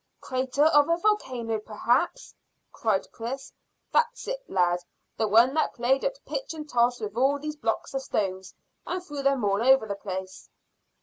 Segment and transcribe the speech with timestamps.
[0.19, 2.33] "Crater of a volcano, perhaps,"
[2.71, 3.53] cried Chris.
[3.91, 4.79] "That's it, lad;
[5.15, 8.41] the one that played at pitch and toss with all these blocks of stone,
[8.87, 10.49] and threw them all over the place."